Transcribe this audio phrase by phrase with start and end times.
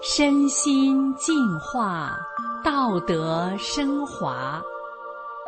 [0.00, 2.16] 身心净化，
[2.64, 4.62] 道德升华。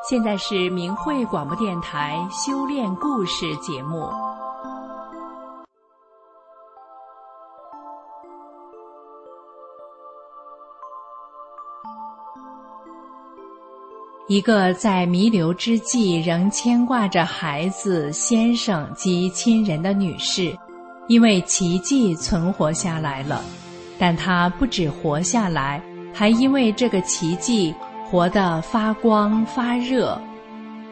[0.08, 4.10] 现在是明慧广播电台修炼故事节目。
[14.27, 20.57] 一个在弥留之际仍牵挂着孩子、先生及亲人的女士，
[21.07, 23.44] 因为奇迹存活下来了。
[24.03, 25.79] 但他不止活下来，
[26.14, 27.75] 还因为这个奇迹
[28.07, 30.18] 活得发光发热。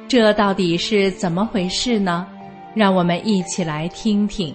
[0.07, 2.27] 这到底是怎么回事呢？
[2.75, 4.55] 让我们一起来听听。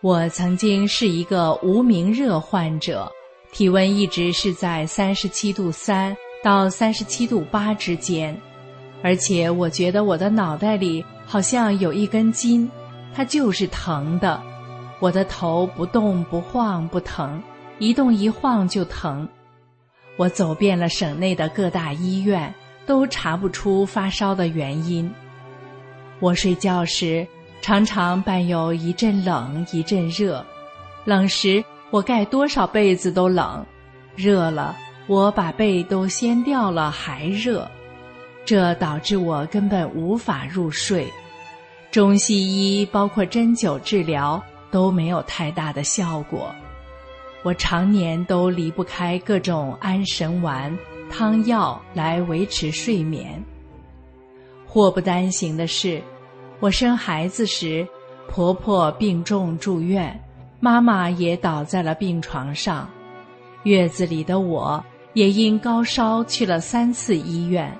[0.00, 3.06] 我曾经是一个无名热患者，
[3.52, 8.34] 体温一直是在三十七度三到三十七度八之间，
[9.02, 11.04] 而且我觉得我的脑袋里。
[11.32, 12.70] 好像有一根筋，
[13.14, 14.38] 它就是疼的。
[14.98, 17.42] 我的头不动不晃不疼，
[17.78, 19.26] 一动一晃就疼。
[20.18, 25.10] 我走遍了省内的各大医院，都查不出发烧的原因。
[26.20, 27.26] 我睡觉时
[27.62, 30.44] 常常伴有一阵冷一阵热，
[31.06, 33.64] 冷时我盖多少被子都冷，
[34.14, 37.66] 热了我把被都掀掉了还热。
[38.44, 41.10] 这导致我根本无法入睡，
[41.92, 46.50] 中西医包括针灸治疗都没有太大的效果，
[47.42, 50.74] 我常年都离不开各种安神丸、
[51.10, 53.44] 汤药来维持睡眠。
[54.66, 56.00] 祸不单行的是，
[56.60, 57.86] 我生孩子时，
[58.26, 60.18] 婆婆病重住院，
[60.60, 62.88] 妈妈也倒在了病床上，
[63.64, 67.70] 月子里的我也因高烧去了三次医院。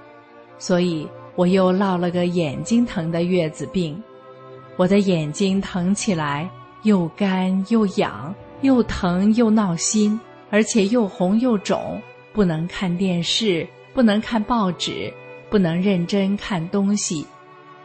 [0.59, 4.03] 所以我又落了个眼睛疼的月子病，
[4.77, 6.49] 我的眼睛疼起来
[6.83, 10.19] 又干又痒，又疼又闹心，
[10.51, 12.01] 而且又红又肿，
[12.33, 15.13] 不能看电视，不能看报纸，
[15.49, 17.27] 不能认真看东西，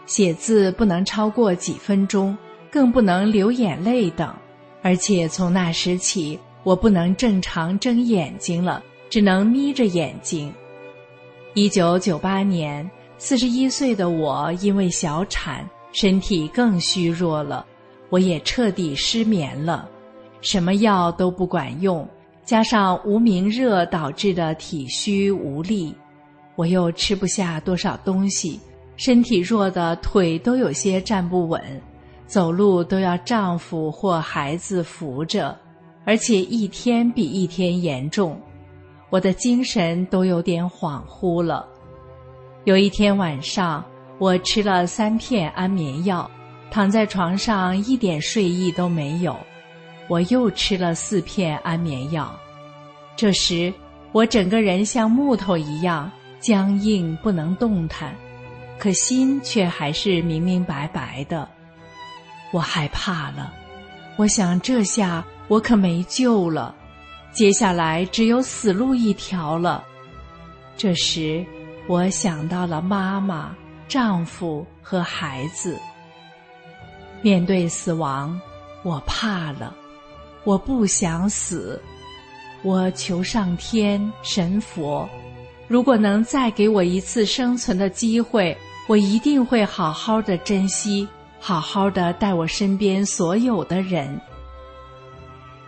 [0.05, 2.37] 写字不能超过几分钟，
[2.69, 4.33] 更不能流眼泪等。
[4.81, 10.53] 而且从那时起，我不能正常睁眼睛了，只能眯着眼睛。
[11.53, 17.65] 一九九八年，四十一岁的我因为小产，身体更虚弱了，
[18.09, 19.89] 我也彻底失眠了，
[20.41, 22.07] 什么药都不管用，
[22.45, 25.95] 加上无名热导致的体虚无力，
[26.55, 28.59] 我又吃不下多少东西，
[28.97, 31.59] 身体弱的腿都有些站不稳，
[32.27, 35.57] 走路都要丈夫或孩子扶着，
[36.05, 38.39] 而且一天比一天严重。
[39.09, 41.67] 我的精神都有点恍惚了。
[42.67, 43.81] 有一天晚上，
[44.17, 46.29] 我吃了三片安眠药，
[46.69, 49.33] 躺在床上一点睡意都没有。
[50.09, 52.37] 我又吃了四片安眠药，
[53.15, 53.73] 这时
[54.11, 56.11] 我整个人像木头一样
[56.41, 58.13] 僵硬不能动弹，
[58.77, 61.47] 可心却还是明明白白的。
[62.51, 63.53] 我害怕了，
[64.17, 66.75] 我想这下我可没救了。
[67.31, 69.85] 接下来只有死路一条了。
[70.75, 71.45] 这时，
[71.87, 73.55] 我想到了妈妈、
[73.87, 75.79] 丈夫和孩子。
[77.21, 78.39] 面对死亡，
[78.83, 79.73] 我怕了，
[80.43, 81.81] 我不想死。
[82.61, 85.07] 我求上天、神佛，
[85.67, 88.55] 如果能再给我一次生存的机会，
[88.87, 91.07] 我一定会好好的珍惜，
[91.39, 94.19] 好好的待我身边所有的人。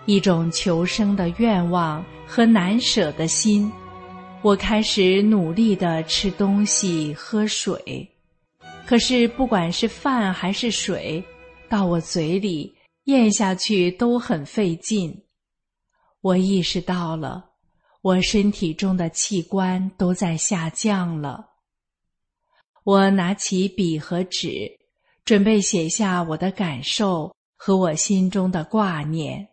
[0.06, 3.72] 一种求生的愿望和难舍的心，
[4.42, 8.10] 我开始努力的吃东西、喝水。
[8.86, 11.22] 可是，不管是饭还是水，
[11.68, 12.74] 到我嘴里
[13.04, 15.26] 咽下去都很费劲。
[16.22, 17.50] 我意识到了，
[18.02, 21.50] 我身体中的器官都在下降了。
[22.86, 24.72] 我拿起笔和纸，
[25.26, 29.50] 准备写下我的感受和我心中的挂念。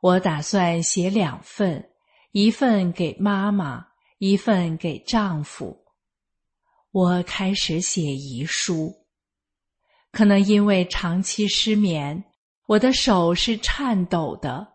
[0.00, 1.90] 我打算写两份，
[2.32, 3.87] 一份给妈妈，
[4.18, 5.84] 一份给丈夫。
[6.90, 9.06] 我开始写遗书，
[10.12, 12.24] 可能因为长期失眠，
[12.66, 14.74] 我的手是颤抖的，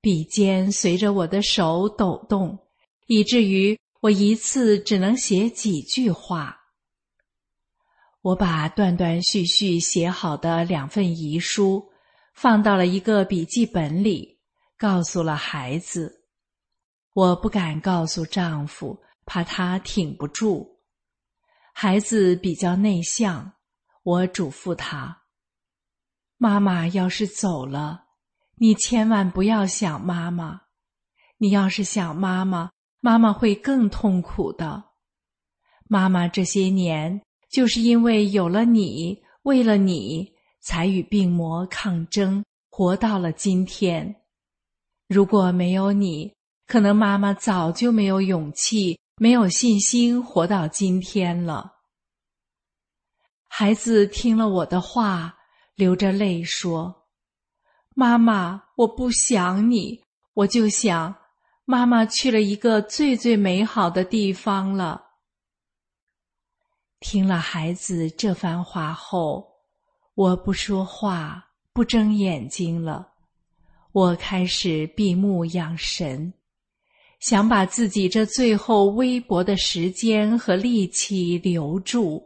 [0.00, 2.58] 笔尖随着我的手抖动，
[3.06, 6.56] 以至于我一次只能写几句话。
[8.22, 11.90] 我把断断续续写好的两份遗书
[12.34, 14.36] 放到了一个笔记本里。
[14.78, 16.15] 告诉了孩子，
[17.16, 20.82] 我不敢告诉丈夫，怕他挺不住。
[21.72, 23.54] 孩子比较内向，
[24.02, 25.22] 我嘱咐他：
[26.36, 28.04] 妈妈要是走了，
[28.56, 30.60] 你千万不要想妈妈。
[31.38, 32.70] 你要是想妈妈，
[33.00, 34.84] 妈妈会更痛苦的。
[35.88, 44.16] 妈妈这些年就是因为有了你，为了你，才与病魔抗争，活到了今天。
[45.08, 46.35] 如果没有你，
[46.66, 51.74] 可能妈妈早就没有勇气、没有信心活到今天了。
[53.48, 55.38] 孩子听了我的话，
[55.76, 57.06] 流着泪说
[57.94, 60.02] ：“妈妈，我不想你，
[60.34, 61.14] 我就想
[61.64, 65.04] 妈妈去了一个最最美好的地方了。”
[66.98, 69.46] 听了孩子这番话后，
[70.14, 73.12] 我不说话，不睁眼睛了，
[73.92, 76.34] 我开始闭目养神。
[77.20, 82.22] 想把自己这最后微薄的时间和力气留住，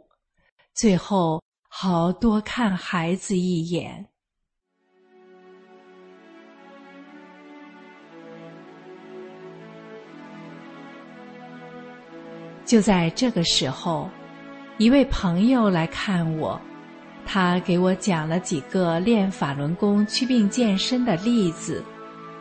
[0.74, 4.06] 最后好多看孩子一眼。
[12.66, 14.08] 就在这个时候，
[14.78, 16.60] 一位朋友来看我，
[17.26, 21.82] 他给我讲了几个练法轮功祛病健身的例子，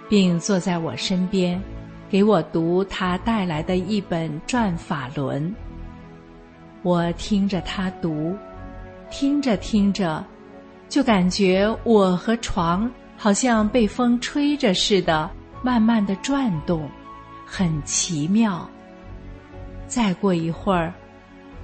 [0.07, 1.59] 并坐在我身边。
[2.09, 5.47] 给我读他带来的一本《转法轮》，
[6.81, 8.35] 我听着他读，
[9.11, 10.25] 听着听着，
[10.87, 15.29] 就感觉我和床好像被风吹着似的，
[15.61, 16.89] 慢慢的转动，
[17.45, 18.67] 很奇妙。
[19.85, 20.91] 再过一会儿，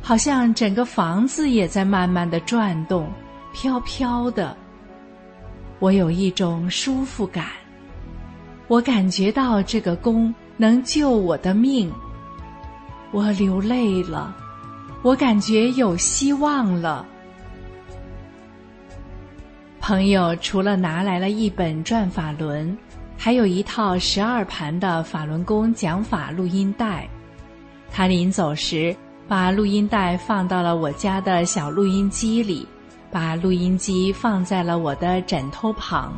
[0.01, 3.11] 好像整个房子也在慢慢的转动，
[3.51, 4.55] 飘飘的，
[5.79, 7.45] 我有一种舒服感。
[8.67, 11.91] 我感觉到这个功能救我的命，
[13.11, 14.35] 我流泪了，
[15.03, 17.05] 我感觉有希望了。
[19.79, 22.67] 朋友除了拿来了一本《转法轮》，
[23.15, 27.07] 还有一套十二盘的法轮功讲法录音带。
[27.91, 28.95] 他临走时
[29.27, 32.67] 把录音带放到了我家的小录音机里，
[33.11, 36.11] 把录音机放在了我的枕头旁，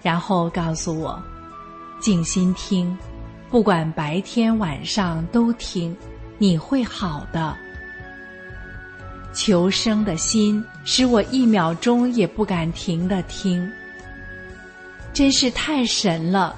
[0.00, 1.22] 然后告诉我。
[2.00, 2.96] 静心听，
[3.50, 5.96] 不管白天晚上都听，
[6.38, 7.56] 你会好的。
[9.32, 13.70] 求生的心使我一秒钟也不敢停的听，
[15.12, 16.56] 真是太神了。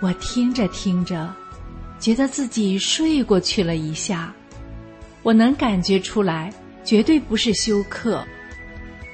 [0.00, 1.32] 我听着听着，
[1.98, 4.32] 觉得自己睡过去了一下。
[5.22, 6.52] 我能感觉出来，
[6.84, 8.24] 绝对不是休克，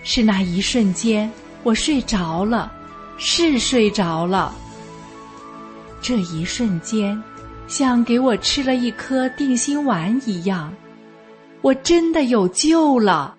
[0.03, 1.31] 是那一瞬间
[1.63, 2.73] 我睡着了，
[3.17, 4.55] 是睡着了。
[6.07, 7.19] 这一瞬间，
[7.67, 10.71] 像给我吃了一颗定心丸一样，
[11.63, 13.39] 我真的有救了。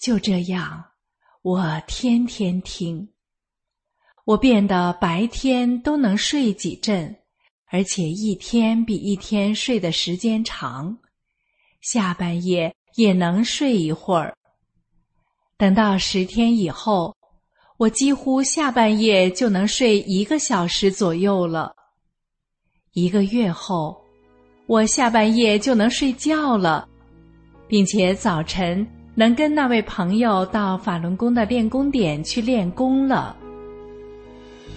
[0.00, 0.84] 就这样，
[1.42, 3.08] 我天天听，
[4.24, 7.16] 我变得白天都能睡几阵，
[7.66, 10.98] 而且一天比一天睡的时间长，
[11.80, 14.36] 下半夜也能睡一会儿。
[15.56, 17.14] 等到十天以后。
[17.78, 21.74] 我几乎下半夜就能睡一个小时左右了。
[22.94, 23.94] 一个月后，
[24.66, 26.88] 我下半夜就能睡觉了，
[27.68, 33.36] 并且早晨能跟那位朋友到法轮功的练功点去练功了。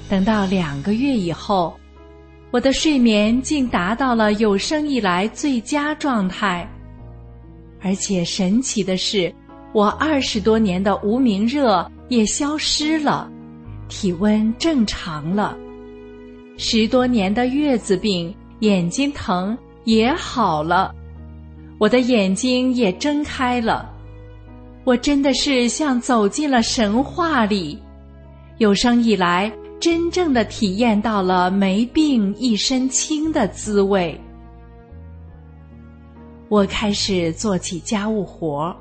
[0.09, 1.73] 等到两个月以后，
[2.51, 6.69] 我的睡眠竟达到了有生以来最佳状态，
[7.81, 9.33] 而且神奇的是，
[9.71, 11.89] 我二十多年的无名热。
[12.09, 13.31] 也消失了，
[13.87, 15.57] 体温正常了，
[16.57, 20.93] 十多年的月子病、眼睛疼也好了，
[21.77, 23.89] 我的眼睛也睁开了，
[24.83, 27.81] 我真的是像走进了神话里，
[28.57, 34.19] 有生以来真正的体验到了没病一身轻的滋味。
[36.49, 38.75] 我开始做起家务活儿。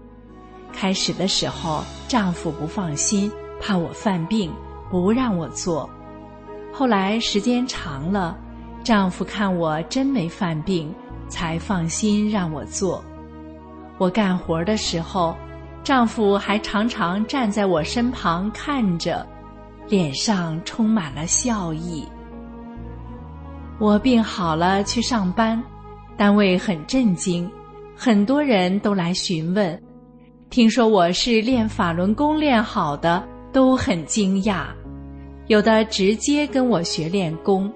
[0.73, 4.53] 开始的时候，丈夫不放心，怕我犯病，
[4.91, 5.89] 不让我做。
[6.73, 8.37] 后来时间长了，
[8.85, 10.95] 丈夫看我真没犯病，
[11.29, 13.05] 才放心让我做。
[13.99, 15.35] 我干活的时候，
[15.83, 19.27] 丈夫还常常站在我身旁看着，
[19.89, 22.07] 脸上充满了笑意。
[23.81, 25.63] 我病好了去上班，
[26.17, 27.51] 单位很震惊，
[27.97, 29.81] 很多人都来询问。
[30.51, 34.69] 听说我是练法轮功练好的，都很惊讶。
[35.47, 37.71] 有的直接跟我学练功，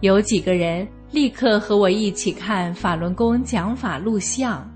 [0.00, 4.68] 有几个人立刻和我一起看法轮功讲法录像。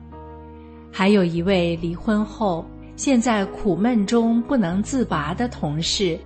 [0.92, 6.16] 还有一位离婚后现在苦闷中不能自拔的同事，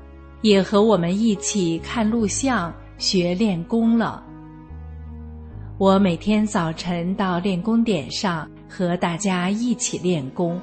[0.42, 4.22] 也和我们一起看录像学练功了。
[5.78, 10.60] 我每天早晨到练功点上和大家一起练功。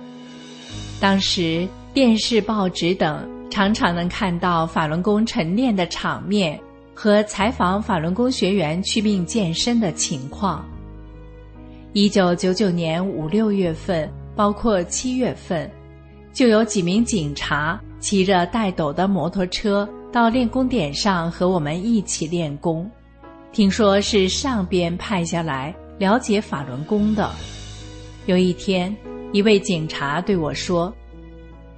[1.00, 6.60] 当时电视、报纸等常常能看到法轮功晨练的场面
[6.94, 10.65] 和采访法轮功学员祛病健身的情况。
[11.92, 15.70] 一九九九年五六月份，包括七月份，
[16.34, 22.89] 就有几名警察骑着带斗的摩托车到练功点上和我们一起练功。
[23.51, 27.30] 听说是上边派下来了解法轮功的。
[28.25, 28.96] 有一天，
[29.33, 30.93] 一位警察对我说：“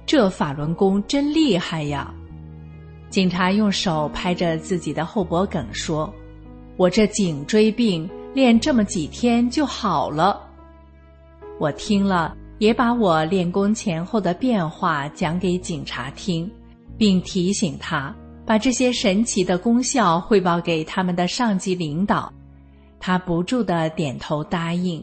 [0.06, 2.14] 这法轮功真厉害呀！”
[3.10, 6.14] 警察用手拍着自己的后脖梗说
[6.78, 10.38] ：“我这颈椎病。”练这么几天就好了。
[11.58, 16.46] 我听了，也把我练功前后的变化讲给警察听，
[16.98, 22.30] 并提醒他把这些神奇的功效汇报给他们的上级领导。
[23.00, 25.02] 他不住的点头答应。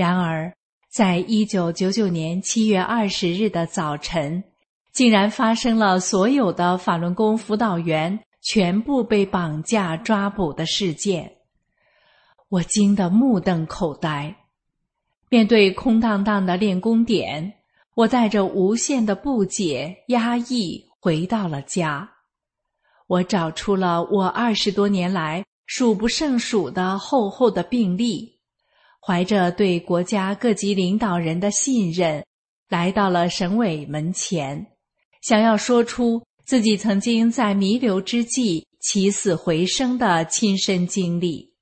[0.00, 0.50] 然而，
[0.90, 4.42] 在一九九九年七月二十日的早晨，
[4.92, 8.18] 竟然发生了所有的法轮功辅导员。
[8.42, 11.30] 全部被绑架抓捕的事件，
[12.48, 14.34] 我惊得目瞪口呆。
[15.28, 17.52] 面对空荡荡的练功点，
[17.94, 22.10] 我带着无限的不解、压抑回到了家。
[23.08, 28.39] 我找出了我二十多年来数不胜数的厚厚的病历，
[29.00, 32.24] 怀着对国家各级领导人的信任，
[32.68, 34.66] 来到了省委门前，
[35.22, 36.22] 想要说出。
[36.42, 41.54] 自己曾经在弥留之际起死回生的亲身经历，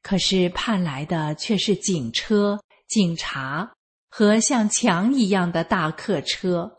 [0.00, 3.70] 可是盼来的却是警车、警察
[4.08, 6.78] 和像墙一样的大客车，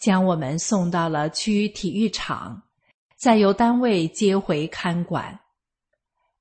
[0.00, 2.60] 将我们送到了区体育场，
[3.16, 5.38] 再由单位接回看管。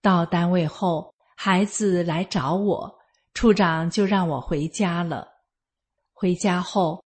[0.01, 3.00] 到单位后，孩子来找我，
[3.36, 5.27] 处长就让我回家了。
[6.12, 7.06] 回家后。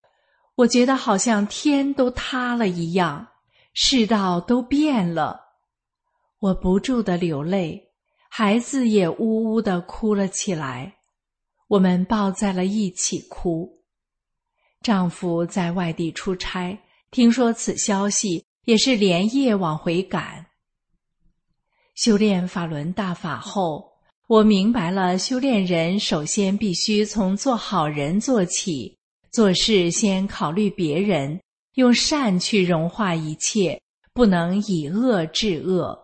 [0.55, 3.27] 我觉得好像天都塌了一样，
[3.73, 5.39] 世道都变了。
[6.39, 7.91] 我不住的流泪，
[8.29, 10.97] 孩子也呜呜的哭了起来。
[11.67, 13.81] 我们抱在了一起哭。
[14.81, 16.77] 丈夫在外地出差，
[17.09, 20.45] 听说此消息，也是连夜往回赶。
[21.95, 23.90] 修炼法轮大法后，
[24.31, 28.97] 我明白了，修炼人首先必须从做好人做起。
[29.29, 31.37] 做事先考虑别人，
[31.73, 33.77] 用善去融化一切，
[34.13, 36.01] 不能以恶制恶。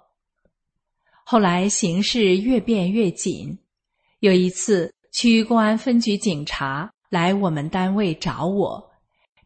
[1.24, 3.58] 后来形势越变越紧，
[4.20, 8.92] 有一次区公安分局警察来我们单位找我，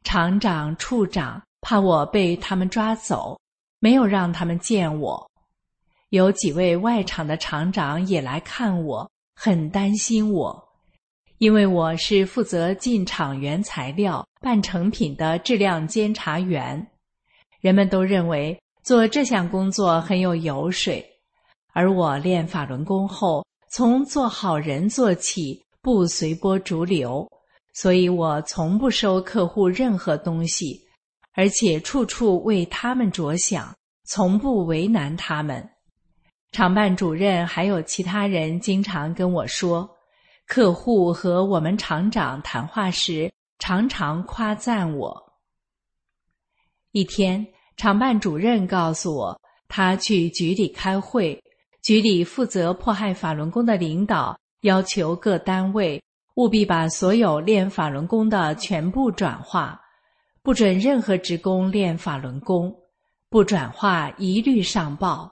[0.04, 3.40] 厂长、处长怕我被他们抓走，
[3.78, 5.31] 没有让他们见我。
[6.12, 10.62] 有几位外厂的厂长也来看我，很担心我。
[11.38, 16.86] 因为我是负责进厂原材料、半成品的质量监察员，
[17.62, 21.02] 人们都认为做这项工作很有油水，
[21.72, 27.26] 而我练法轮功后，从做好人做起，不随波逐流，
[27.74, 30.78] 所以我从不收客户任何东西，
[31.36, 35.66] 而且处处为他们着想，从不为难他们。
[36.52, 39.90] 厂办主任还有其他人经常跟我说。
[40.46, 45.34] 客户和我们厂长谈话时，常常夸赞我。
[46.92, 51.42] 一天，厂办主任告诉我，他去局里开会，
[51.82, 56.04] 局里负责迫害法轮功的领导要求各单位
[56.36, 59.80] 务必把所有练法轮功的全部转化，
[60.44, 62.76] 不准任何职工练法轮功，
[63.30, 65.32] 不转化一律上报。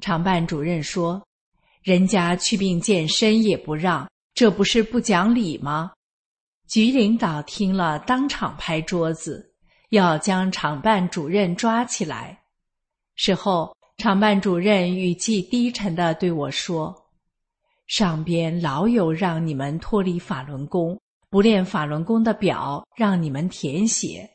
[0.00, 1.22] 厂办主任说。
[1.82, 5.92] 人家去病健身也不让，这不是不讲理吗？
[6.68, 9.54] 局领导听了，当场拍桌子，
[9.88, 12.38] 要将厂办主任抓起来。
[13.16, 16.94] 事后，厂办主任语气低沉的对我说
[17.88, 24.28] ：“上边老有让你们脱离法轮功、不练法轮功的表，让你们填写，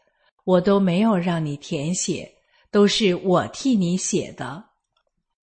[0.46, 2.28] 我都没有让你填写，
[2.72, 4.66] 都是我替你写的。”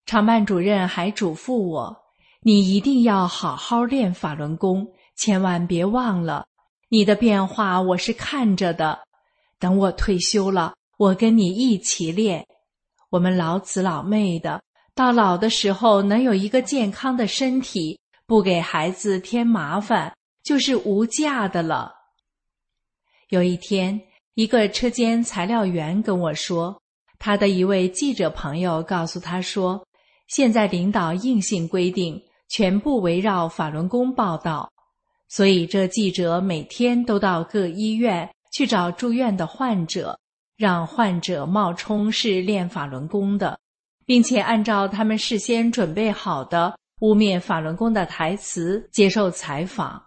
[0.05, 1.95] 常办主任还嘱咐我
[2.41, 6.45] ：“你一定要好好练法轮功，千万别忘了
[6.89, 8.99] 你的变化，我是看着的。
[9.57, 12.45] 等我退休了，我跟你一起练。
[13.09, 14.61] 我们老子老妹的，
[14.93, 21.93] 到老的时候能有一个健康的身体，不给孩子添麻烦，就是无价的了。
[23.29, 23.99] 有一天，
[24.33, 26.81] 一个车间材料员跟我说，
[27.17, 29.83] 他的一位记者朋友告诉他说，
[30.27, 34.71] 现在领导硬性规定全部围绕法轮功报道，
[35.29, 40.17] 所以这记者每天都到各医院去找住院的患者，
[40.57, 43.59] 让患者冒充是练法轮功的，
[44.05, 50.01] 并且按照他们事先准备好的污蔑法轮功的台词接受采访。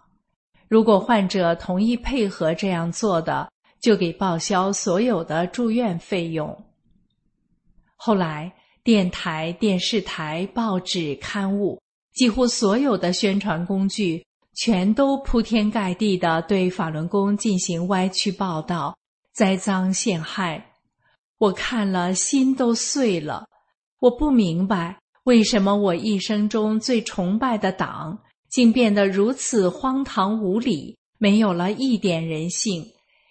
[0.67, 6.65] 如果患者同意配合这样做的，就给报销所有的住院费用。
[7.95, 8.53] 后来，
[8.87, 11.81] 电台、电视台、报纸、刊物，
[12.13, 14.25] 几乎所有的宣传工具，
[14.55, 18.97] 全都铺天盖地的对法轮功进行歪曲报道、
[19.33, 20.71] 栽赃陷害。
[21.37, 23.45] 我看了，心都碎了。
[23.99, 28.17] 我不明白，为什么我一生中最崇拜的党。
[28.49, 32.85] 竟变得如此荒唐无理，没有了一点人性，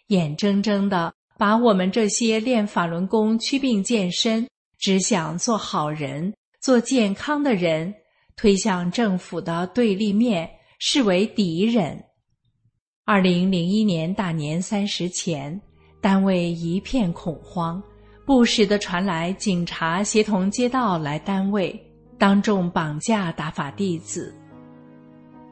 [0.09, 4.47] 眼睁睁的把我们这些练法轮功、祛病健身、
[4.87, 7.93] 只想做好人、做健康的人，
[8.37, 12.01] 推向政府的对立面，视为敌人。
[13.05, 15.61] 二零零一年大年三十前，
[16.01, 17.83] 单位一片恐慌，
[18.25, 21.77] 不时的传来警察协同街道来单位，
[22.17, 24.33] 当众绑架打法弟子。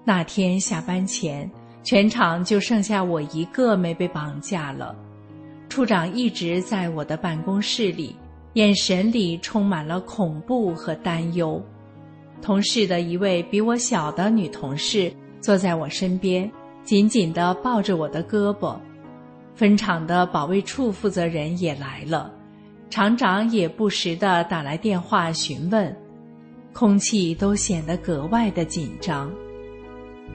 [0.04, 1.50] 那天下班前，
[1.82, 4.94] 全场就剩下我一个没被绑架了。
[5.68, 8.14] 处长一直在我的办公室里，
[8.54, 11.62] 眼神里充满了恐怖和担忧。
[12.40, 16.50] 同事的一位比我小的女同事坐在我身边，
[16.84, 18.76] 紧紧地抱着我的胳膊。
[19.54, 22.32] 分厂的保卫处负责人也来了，
[22.90, 25.96] 厂长也不时地打来电话询问，
[26.72, 29.32] 空气都显得格外的紧张。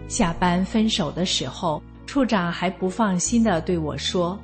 [0.08, 4.40] 下班分手的时候，处长还不放心的对我说：“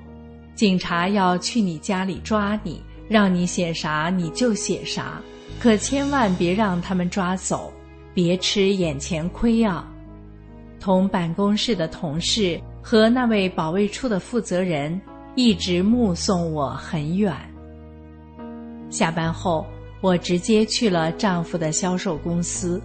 [0.56, 5.22] 警察要去你家里抓你，让你写啥你就写啥，
[5.60, 7.72] 可千万别让他们抓走，
[8.13, 9.88] 别吃眼前亏啊！”
[10.80, 15.00] 同办公室的同事和那位保卫处的负责人
[15.36, 17.36] 一直目送我很远。
[18.89, 19.65] 下班后，
[20.02, 22.80] 我直接去了丈夫的销售公司。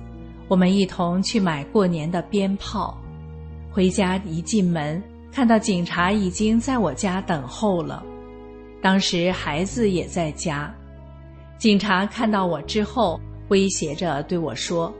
[0.49, 2.99] 我们一同去买过年的鞭炮，
[3.71, 8.03] 回家一进门，看到警察已经在我家等候了。
[8.83, 10.73] 当时孩子也在家，
[11.59, 14.93] 警察看到我之后，威胁着对我说：“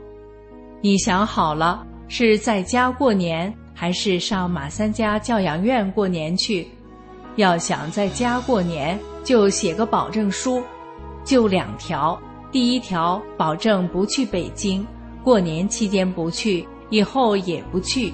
[0.81, 6.67] 你想好了是在家过年，还是上马三家教养院过年去？
[7.37, 10.61] 要想在家过年，就写个保证书，
[11.23, 12.19] 就两条：
[12.51, 14.85] 第一条，保证不去北京。”
[15.23, 18.11] 过年期间不去，以后也不去。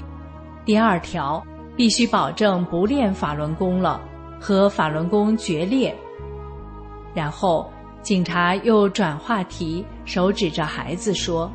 [0.65, 1.41] 第二条，
[1.75, 4.01] 必须保证不练法轮功了，
[4.39, 5.95] 和法轮功决裂。
[7.13, 7.69] 然后，
[8.01, 11.51] 警察又转话题，手指着孩子说：“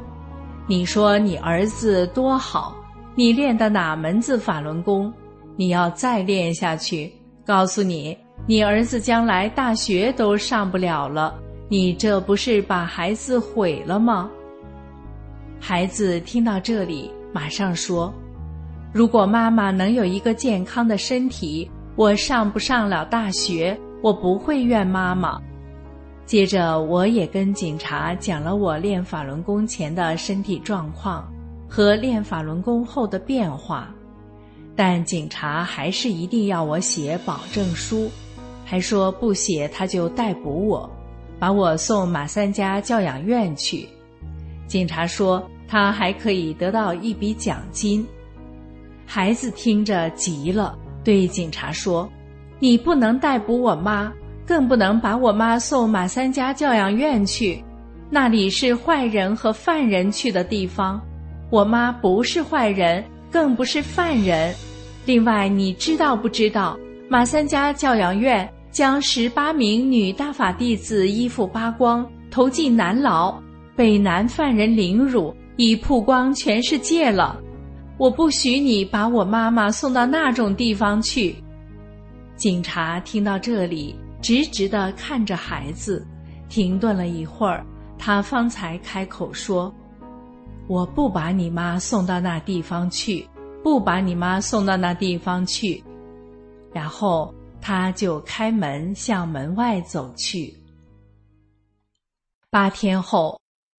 [0.66, 2.75] 你说你儿子多好，
[3.14, 5.12] 你练的哪门子法轮功？
[5.57, 7.12] 你要再练下去，
[7.47, 8.16] 告诉你，
[8.47, 11.35] 你儿子将来大学都上不了了。
[11.68, 14.31] 你这不是把孩子毁了吗？”
[15.61, 18.12] 孩子听到这里，马上说
[18.92, 25.41] ：“如果妈妈能有一个健康的身体，我上不上了大学，我不会怨妈妈。”
[26.27, 31.31] 接着，我也跟警察讲了我练法轮功前的身体状况
[31.69, 33.95] 和练法轮功后的变化，
[34.75, 38.11] 但警察还是一定要我写保证书，
[38.65, 40.91] 还说不写他就逮捕我，
[41.39, 43.89] 把我送马三家教养院去。
[44.67, 45.43] 警察说。
[45.69, 48.07] 他还可以得到一笔奖金。
[49.07, 52.09] 孩子听着急了，对警察说
[52.59, 54.12] ：“你不能逮捕我妈，
[54.47, 57.62] 更不能把我妈送马三家教养院去，
[58.11, 61.01] 那里是坏人和犯人去的地方。
[61.51, 64.55] 我妈不是坏人，更不是犯人。
[65.05, 73.35] 另外，你知道不知道，马三家教养院将十八名女大法弟子衣服扒光，投进男牢，
[73.75, 77.38] 被男犯人凌辱。”已曝光全世界了，
[77.99, 81.37] 我不许你把我妈妈送到那种地方去。
[82.37, 86.05] 警察听到这里，直直的看着孩子，
[86.49, 87.65] 停顿了一会儿，
[87.99, 89.73] 他方才开口说
[90.67, 93.29] ：“我不把你妈送到那地方去，
[93.63, 95.83] 不把你妈送到那地方去。”
[96.73, 100.53] 然后他就开门向门外走去。
[102.51, 103.39] 八天后。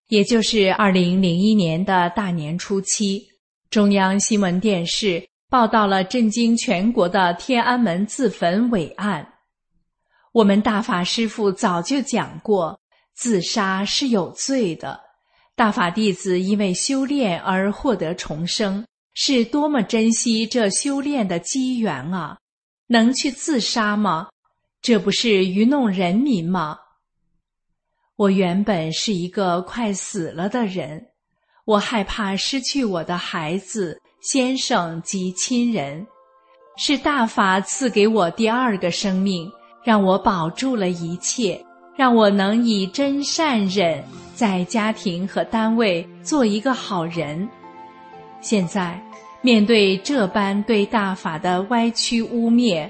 [0.09, 3.25] 也就是二零零一年的大年初七，
[3.73, 9.27] 中央新闻电视报道了震惊全国的天安门自焚伟案。
[10.31, 12.79] 我们大法师父早就讲过，
[13.15, 15.01] 自杀是有罪的。
[15.55, 22.37] 大法弟子因为修炼而获得重生，是多么珍惜这修炼的机缘啊！
[22.85, 24.29] 能去自杀吗？
[24.83, 26.77] 这不是愚弄人民吗？
[28.17, 31.07] 我原本是一个快死了的人，
[31.65, 36.05] 我害怕失去我的孩子、先生及亲人，
[36.75, 39.49] 是大法赐给我第二个生命。
[39.85, 41.61] 让我保住了一切，
[41.93, 44.01] 让我能以真善忍
[44.33, 47.45] 在家庭和单位做一个好人。
[48.39, 48.97] 现在，
[49.41, 52.89] 面对这般对大法的歪曲污蔑，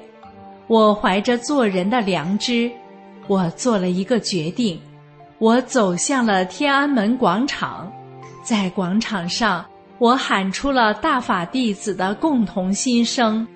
[0.68, 2.72] 我怀着做人的良知，
[3.26, 4.80] 我做了一个决定，
[5.40, 7.92] 我走向了天安门广场，
[8.44, 9.66] 在广场上，
[10.00, 13.48] 我喊出了大法弟子的共同心声：“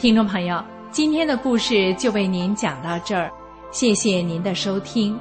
[0.00, 3.30] 听众朋友，今天的故事就为您讲到这儿，
[3.70, 5.18] 谢谢您的收听。